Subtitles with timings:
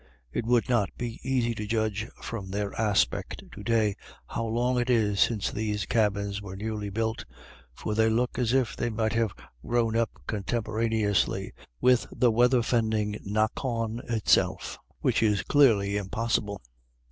[0.33, 4.89] It would not be easy to judge from their aspect to day how long it
[4.89, 7.23] is since these cabins were newly built,
[7.75, 13.19] for they look as if they might have grown up contemporaneously with the weather fending
[13.23, 16.63] knockawn itself, which is clearly impossible.